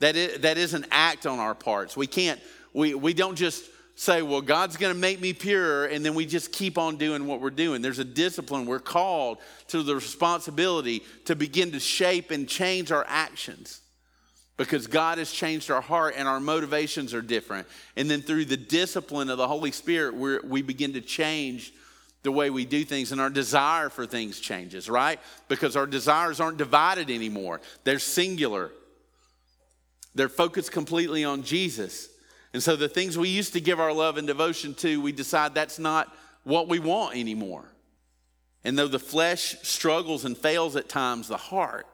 [0.00, 1.96] That is, that is an act on our parts.
[1.96, 2.40] We can't,
[2.72, 3.64] we, we don't just
[3.96, 7.26] say, well, God's going to make me pure, and then we just keep on doing
[7.26, 7.80] what we're doing.
[7.80, 8.66] There's a discipline.
[8.66, 9.38] We're called
[9.68, 13.80] to the responsibility to begin to shape and change our actions
[14.56, 17.66] because God has changed our heart and our motivations are different.
[17.96, 21.72] And then through the discipline of the Holy Spirit, we we begin to change
[22.24, 25.20] the way we do things and our desire for things changes, right?
[25.46, 28.72] Because our desires aren't divided anymore, they're singular.
[30.16, 32.08] They're focused completely on Jesus.
[32.52, 35.54] And so the things we used to give our love and devotion to, we decide
[35.54, 36.14] that's not
[36.44, 37.64] what we want anymore.
[38.62, 41.86] And though the flesh struggles and fails at times, the heart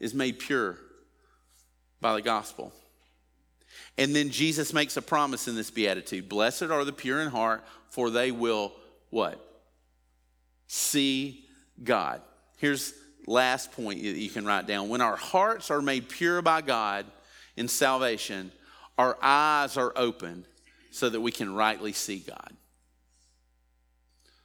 [0.00, 0.78] is made pure
[2.00, 2.72] by the gospel.
[3.98, 7.62] And then Jesus makes a promise in this beatitude Blessed are the pure in heart,
[7.90, 8.72] for they will
[9.10, 9.44] what?
[10.66, 11.44] See
[11.82, 12.22] God.
[12.58, 12.94] Here's
[13.26, 14.88] last point that you can write down.
[14.88, 17.06] When our hearts are made pure by God
[17.56, 18.52] in salvation,
[18.98, 20.46] our eyes are opened
[20.90, 22.52] so that we can rightly see God.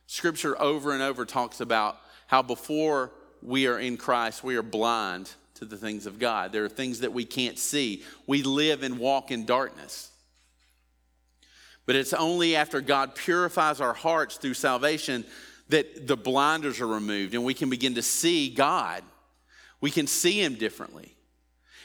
[0.08, 1.98] Scripture over and over talks about
[2.28, 3.12] how before
[3.42, 6.52] we are in Christ, we are blind to the things of God.
[6.52, 8.04] There are things that we can't see.
[8.28, 10.12] We live and walk in darkness.
[11.86, 15.26] But it's only after God purifies our hearts through salvation
[15.70, 19.04] that the blinders are removed and we can begin to see God.
[19.82, 21.16] We can see Him differently.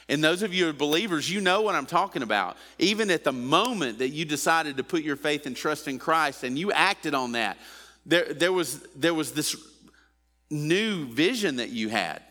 [0.09, 2.57] And those of you who are believers, you know what I'm talking about.
[2.79, 6.43] Even at the moment that you decided to put your faith and trust in Christ
[6.43, 7.59] and you acted on that,
[8.05, 9.55] there, there, was, there was this
[10.51, 12.23] new vision that you had.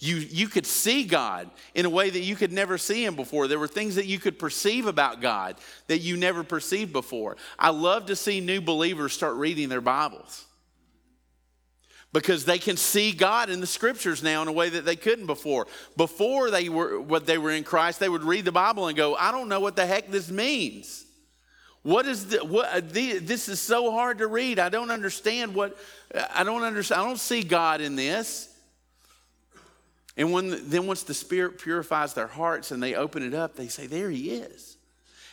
[0.00, 3.48] You, you could see God in a way that you could never see Him before.
[3.48, 5.56] There were things that you could perceive about God
[5.88, 7.36] that you never perceived before.
[7.58, 10.44] I love to see new believers start reading their Bibles
[12.12, 15.26] because they can see God in the scriptures now in a way that they couldn't
[15.26, 15.66] before.
[15.96, 19.16] Before they were what they were in Christ, they would read the Bible and go,
[19.16, 21.06] "I don't know what the heck this means.
[21.82, 24.60] What is the, what the, this is so hard to read.
[24.60, 25.76] I don't understand what
[26.32, 27.00] I don't understand.
[27.00, 28.47] I don't see God in this."
[30.18, 33.68] And when then once the Spirit purifies their hearts and they open it up, they
[33.68, 34.76] say, "There he is.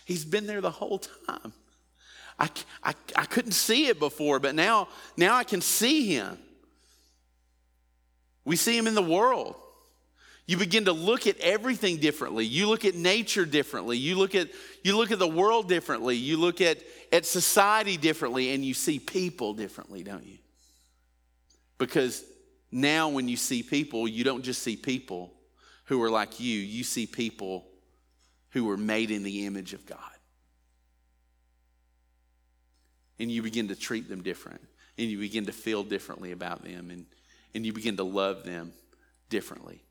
[0.06, 1.52] He's been there the whole time."
[2.38, 2.50] I,
[2.84, 6.38] I, I couldn't see it before, but now, now I can see him.
[8.44, 9.56] We see him in the world.
[10.46, 12.46] You begin to look at everything differently.
[12.46, 13.98] You look at nature differently.
[13.98, 14.50] You look at,
[14.84, 16.18] you look at the world differently.
[16.18, 16.78] You look at,
[17.12, 20.38] at society differently, and you see people differently, don't you?
[21.78, 22.24] Because
[22.76, 25.32] now, when you see people, you don't just see people
[25.86, 27.66] who are like you, you see people
[28.50, 30.00] who are made in the image of God.
[33.18, 34.60] And you begin to treat them different,
[34.98, 37.06] and you begin to feel differently about them, and,
[37.54, 38.74] and you begin to love them
[39.30, 39.82] differently.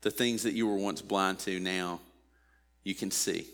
[0.00, 2.00] The things that you were once blind to, now
[2.84, 3.48] you can see.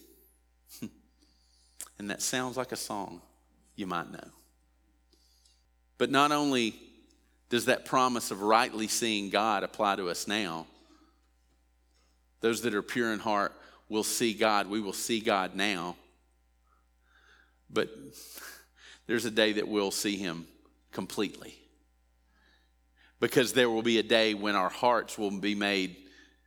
[1.99, 3.21] and that sounds like a song
[3.75, 4.29] you might know.
[5.99, 6.85] But not only
[7.51, 10.67] does that promise of rightly seeing God apply to us now,
[12.41, 13.53] those that are pure in heart
[13.89, 14.69] will see God.
[14.69, 15.97] We will see God now.
[17.71, 17.91] But
[19.07, 20.47] there's a day that we'll see Him
[20.93, 21.55] completely.
[23.21, 25.97] Because there will be a day when our hearts will be made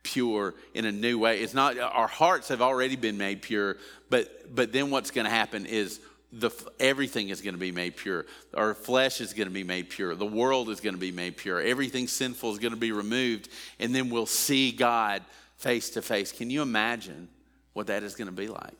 [0.02, 1.40] pure in a new way.
[1.40, 3.76] It's not our hearts have already been made pure,
[4.08, 6.00] but but then what's going to happen is
[6.32, 8.24] the everything is going to be made pure.
[8.54, 10.14] Our flesh is going to be made pure.
[10.14, 11.60] The world is going to be made pure.
[11.60, 15.22] Everything sinful is going to be removed, and then we'll see God
[15.58, 16.32] face to face.
[16.32, 17.28] Can you imagine
[17.74, 18.74] what that is going to be like?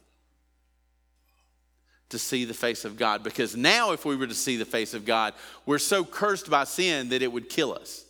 [2.09, 3.23] To see the face of God.
[3.23, 5.35] Because now, if we were to see the face of God,
[5.67, 8.05] we're so cursed by sin that it would kill us.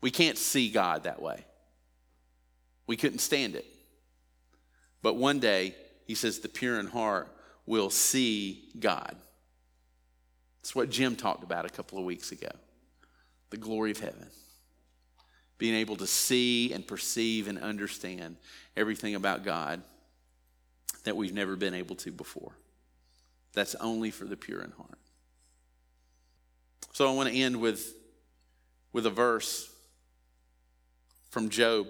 [0.00, 1.44] We can't see God that way.
[2.86, 3.66] We couldn't stand it.
[5.02, 5.74] But one day,
[6.06, 7.28] he says, the pure in heart
[7.66, 9.16] will see God.
[10.62, 12.50] That's what Jim talked about a couple of weeks ago
[13.50, 14.28] the glory of heaven.
[15.58, 18.36] Being able to see and perceive and understand
[18.76, 19.82] everything about God
[21.04, 22.52] that we've never been able to before.
[23.52, 24.98] That's only for the pure in heart.
[26.92, 27.94] So I want to end with,
[28.92, 29.70] with a verse
[31.30, 31.86] from Job.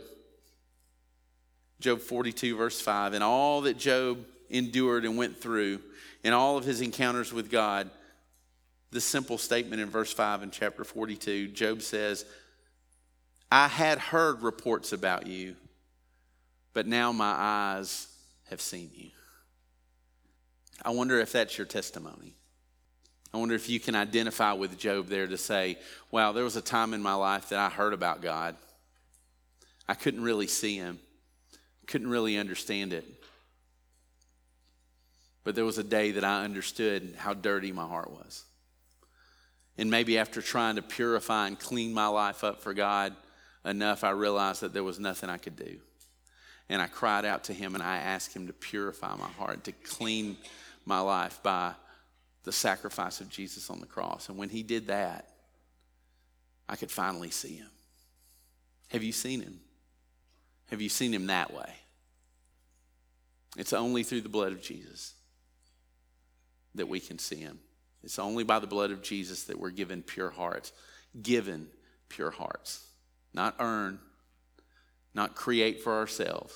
[1.83, 3.13] Job 42, verse 5.
[3.13, 5.81] And all that Job endured and went through,
[6.25, 7.91] in all of his encounters with God,
[8.91, 12.25] this simple statement in verse 5 in chapter 42, Job says,
[13.51, 15.57] I had heard reports about you,
[16.73, 18.07] but now my eyes
[18.49, 19.11] have seen you.
[20.85, 22.35] I wonder if that's your testimony.
[23.35, 25.79] I wonder if you can identify with Job there to say,
[26.11, 28.57] wow, there was a time in my life that I heard about God.
[29.89, 30.99] I couldn't really see him,
[31.87, 33.05] couldn't really understand it.
[35.45, 38.45] But there was a day that I understood how dirty my heart was.
[39.77, 43.17] And maybe after trying to purify and clean my life up for God
[43.65, 45.79] enough, I realized that there was nothing I could do.
[46.69, 49.73] And I cried out to Him and I asked Him to purify my heart, to
[49.73, 50.37] clean
[50.85, 51.73] my life by
[52.45, 54.29] the sacrifice of Jesus on the cross.
[54.29, 55.29] And when He did that,
[56.69, 57.71] I could finally see Him.
[58.89, 59.61] Have you seen Him?
[60.73, 61.71] Have you seen him that way?
[63.59, 65.13] It's only through the blood of Jesus
[66.75, 67.59] that we can see him.
[68.03, 70.73] It's only by the blood of Jesus that we're given pure hearts.
[71.21, 71.69] Given
[72.09, 72.87] pure hearts.
[73.35, 73.99] Not earn,
[75.13, 76.55] not create for ourselves.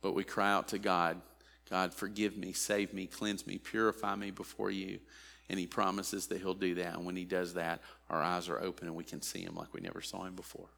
[0.00, 1.20] But we cry out to God
[1.68, 5.00] God, forgive me, save me, cleanse me, purify me before you.
[5.48, 6.94] And He promises that He'll do that.
[6.94, 9.74] And when He does that, our eyes are open and we can see Him like
[9.74, 10.68] we never saw Him before.